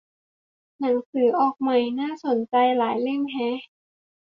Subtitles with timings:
[0.79, 3.61] หนังสือออกใหม่น่าสนใจหลายเล่มแฮะ